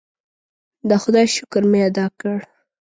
[0.89, 2.37] د خدای شکر مې ادا کړ.